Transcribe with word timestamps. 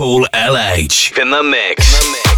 Paul 0.00 0.24
LH 0.32 1.20
in 1.20 1.28
the 1.28 1.42
mix. 1.42 1.92
In 1.92 2.12
the 2.12 2.12
mix. 2.12 2.29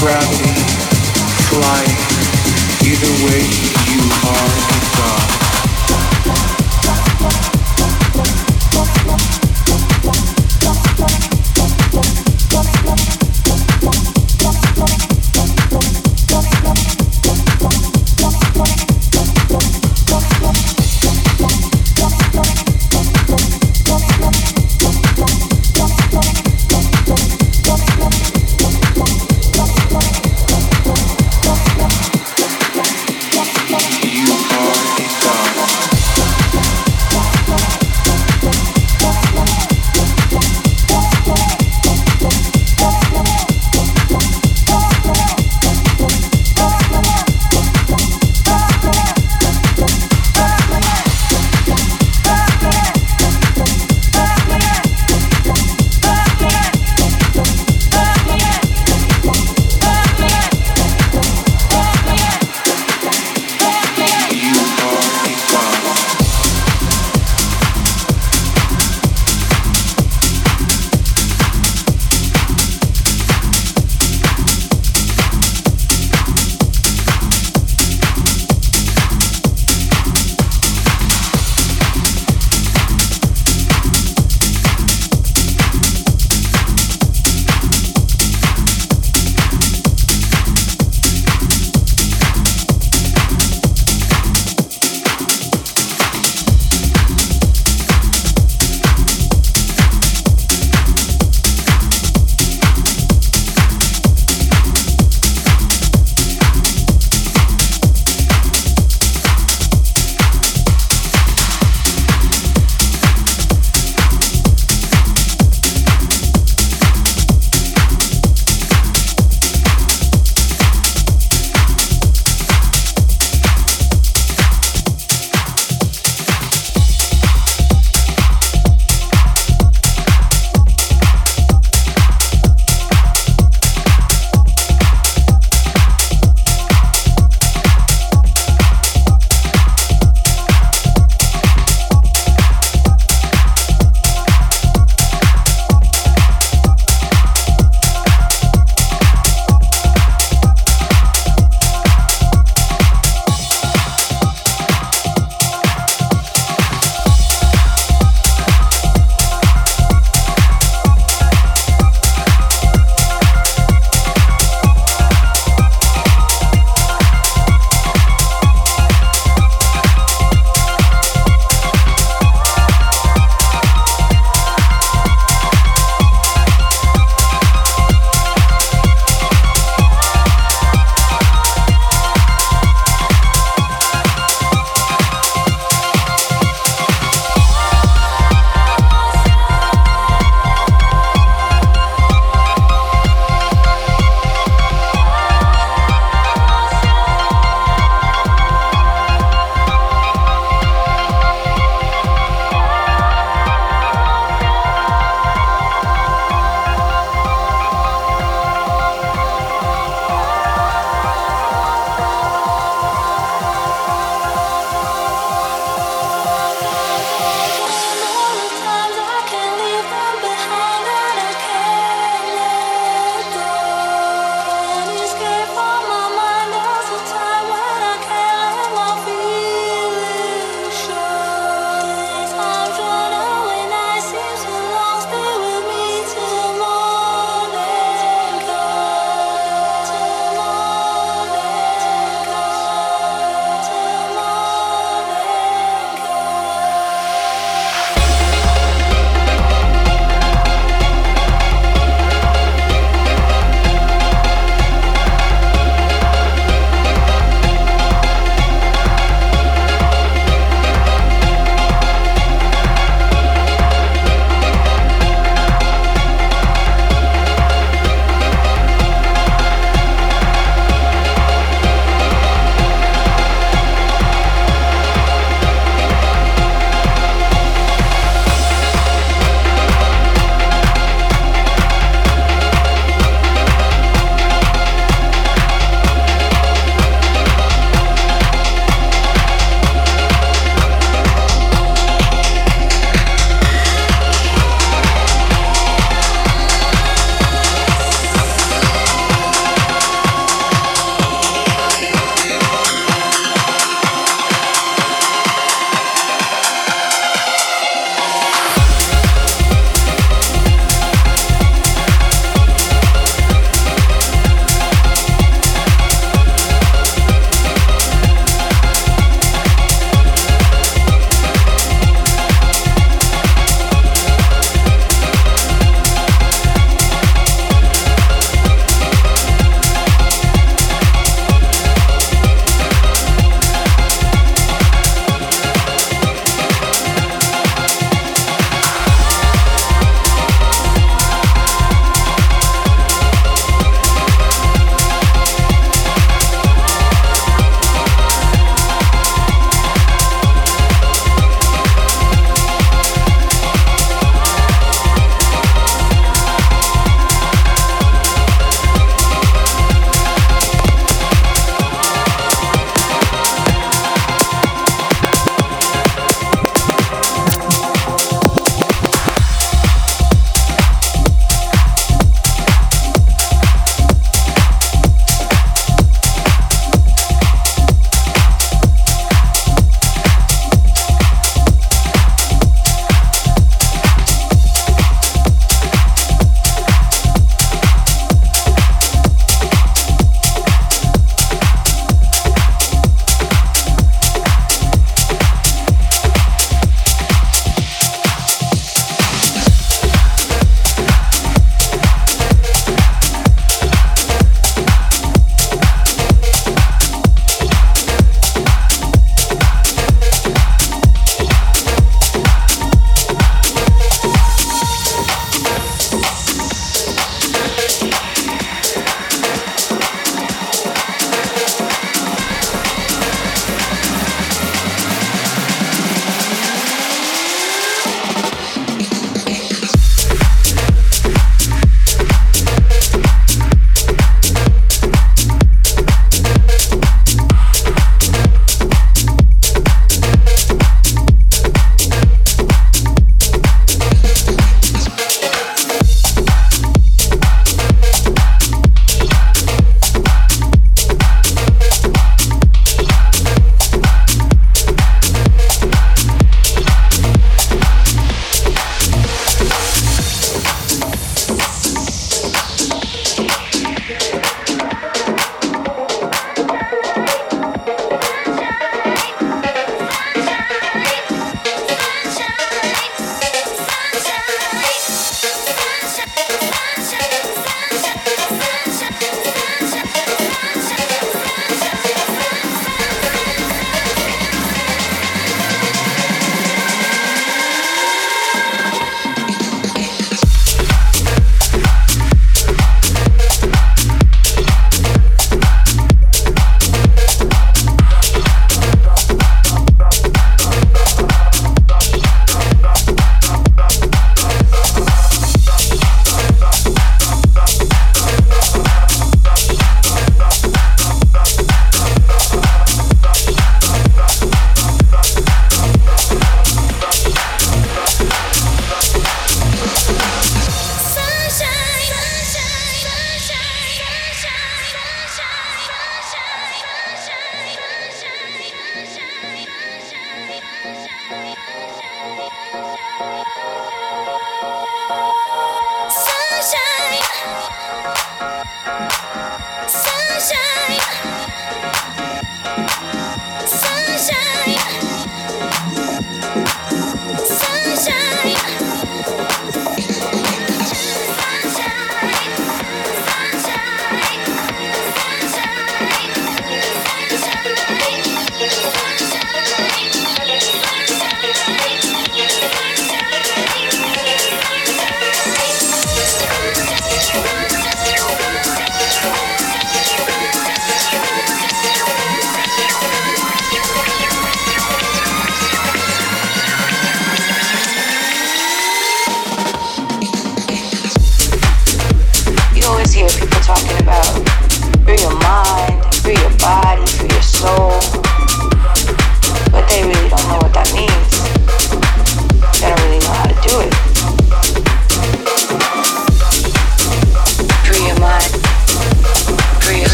gravity, 0.00 0.54
flying, 1.48 1.96
either 2.84 3.12
way 3.24 3.42
you 3.90 4.00
are 4.28 4.76
God. 4.96 5.45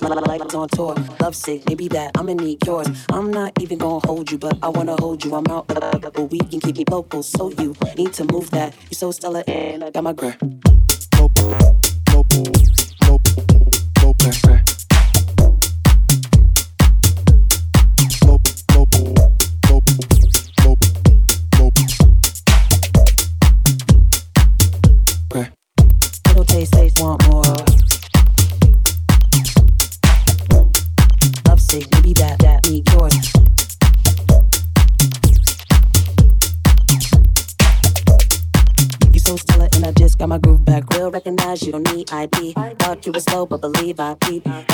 Like 0.00 0.54
on 0.54 0.68
tour. 0.68 0.94
Love 1.20 1.36
sick, 1.36 1.68
maybe 1.68 1.88
that 1.88 2.12
I'ma 2.16 2.34
need 2.34 2.64
yours. 2.66 2.88
I'm 3.10 3.30
not 3.30 3.52
even 3.60 3.78
gonna 3.78 4.06
hold 4.06 4.30
you, 4.30 4.38
but 4.38 4.56
I 4.62 4.68
wanna 4.68 4.96
hold 4.98 5.24
you. 5.24 5.34
I'm 5.34 5.46
out, 5.48 5.66
but 5.66 6.30
we 6.30 6.38
can 6.38 6.60
keep 6.60 6.78
it 6.78 6.90
local. 6.90 7.22
So 7.22 7.50
you 7.50 7.74
need 7.96 8.12
to 8.14 8.24
move 8.24 8.50
that. 8.52 8.74
You're 8.90 8.96
so 8.96 9.10
stellar, 9.10 9.44
and 9.46 9.84
I 9.84 9.90
got 9.90 10.04
my 10.04 10.12
grip. 10.12 10.36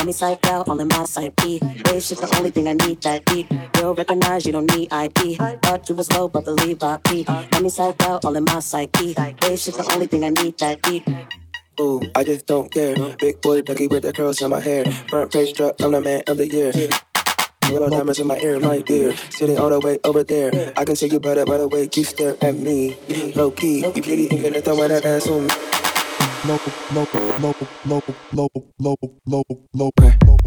Me 0.09 0.13
psyched 0.13 0.45
out, 0.47 0.67
all 0.67 0.79
in 0.79 0.87
my 0.87 1.03
side 1.05 1.35
P. 1.37 1.59
It's 1.61 2.09
just 2.09 2.21
the 2.21 2.37
only 2.37 2.51
thing 2.51 2.67
I 2.67 2.73
need 2.73 3.01
that 3.01 3.25
deep. 3.25 3.47
Real 3.75 3.93
recognize 3.95 4.45
you 4.45 4.51
don't 4.51 4.69
need 4.75 4.91
ID. 4.91 5.35
Thought 5.35 5.89
you 5.89 5.95
was 5.95 6.11
low, 6.11 6.27
but 6.27 6.45
believe 6.45 6.81
I 6.83 6.97
peep. 6.97 7.27
Got 7.27 7.61
me 7.61 7.69
psyched 7.69 8.01
out, 8.03 8.25
all 8.25 8.35
in 8.35 8.43
my 8.45 8.59
psyche. 8.59 9.13
It's 9.17 9.65
just 9.65 9.77
the 9.77 9.91
only 9.93 10.07
thing 10.07 10.23
I 10.23 10.29
need 10.29 10.57
that 10.59 10.81
deep. 10.81 11.07
Ooh, 11.79 12.01
I 12.15 12.23
just 12.23 12.45
don't 12.45 12.71
care. 12.71 12.95
Big 13.17 13.41
boy 13.41 13.61
ducky 13.61 13.87
with 13.87 14.03
the 14.03 14.13
curls 14.13 14.41
in 14.41 14.49
my 14.49 14.59
hair. 14.59 14.85
Front 15.09 15.31
page 15.31 15.53
truck, 15.55 15.75
I'm 15.79 15.91
the 15.91 16.01
man 16.01 16.23
of 16.27 16.37
the 16.37 16.47
year. 16.47 16.71
Little 17.71 17.89
diamonds 17.89 18.19
in 18.19 18.27
my 18.27 18.37
ear, 18.39 18.59
my 18.59 18.81
dear. 18.81 19.15
Sitting 19.29 19.57
all 19.59 19.69
the 19.69 19.79
way 19.79 19.99
over 20.03 20.23
there. 20.23 20.73
I 20.75 20.85
can 20.85 20.95
see 20.95 21.07
you 21.07 21.19
better 21.19 21.45
by 21.45 21.57
the 21.57 21.67
way 21.67 21.87
you 21.93 22.03
stare 22.03 22.35
at 22.41 22.55
me. 22.55 22.97
Low 23.35 23.51
key, 23.51 23.79
you 23.79 24.41
gonna 24.41 24.61
throw 24.61 24.87
that 24.87 25.05
ass 25.05 25.27
on 25.27 25.47
me 25.47 25.53
local, 26.43 26.73
local, 26.89 27.21
local, 27.39 27.67
local, 27.83 28.15
local, 28.31 28.71
local, 28.79 29.17
local, 29.25 29.67
local. 29.75 30.38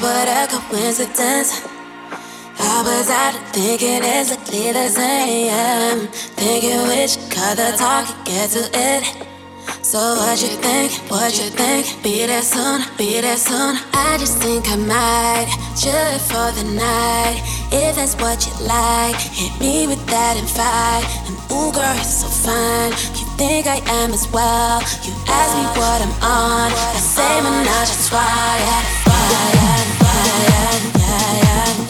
But 0.00 0.28
a 0.28 0.46
coincidence? 0.46 1.66
I 2.56 2.82
was 2.86 3.10
out 3.10 3.34
thinking 3.52 3.98
exactly 3.98 4.14
as 4.14 4.48
clear 4.48 4.74
as 4.76 4.96
I 4.96 5.26
am. 5.50 6.06
Thinking 6.38 6.86
which 6.86 7.18
color 7.34 7.76
talk 7.76 8.06
get 8.24 8.50
to 8.50 8.70
it. 8.74 9.02
So 9.82 9.98
what 9.98 10.40
you 10.40 10.54
think? 10.62 10.92
What 11.10 11.34
you 11.34 11.50
think? 11.50 12.00
Be 12.04 12.26
there 12.26 12.42
soon, 12.42 12.82
be 12.96 13.20
there 13.20 13.36
soon. 13.36 13.74
I 13.92 14.16
just 14.20 14.38
think 14.38 14.70
I 14.70 14.76
might 14.76 15.50
chill 15.74 16.18
for 16.30 16.52
the 16.54 16.62
night. 16.78 17.42
If 17.72 17.96
that's 17.96 18.14
what 18.22 18.38
you 18.46 18.54
like, 18.66 19.18
hit 19.18 19.58
me 19.58 19.88
with 19.88 20.06
that 20.06 20.36
invite. 20.38 21.10
And 21.26 21.34
ooh, 21.50 21.72
girl, 21.74 21.98
it's 21.98 22.22
so 22.22 22.28
fine. 22.28 22.92
You 23.18 23.26
think 23.34 23.66
I 23.66 23.82
am 23.98 24.12
as 24.12 24.30
well. 24.30 24.78
You 25.02 25.12
ask 25.26 25.50
me 25.58 25.66
what 25.74 25.98
I'm 26.06 26.14
on. 26.22 26.70
I 26.70 27.00
say 27.02 27.26
I'm 27.26 27.64
not 27.66 27.86
just 27.88 28.08
yeah, 30.48 30.80
yeah, 30.98 31.78
yeah. 31.78 31.87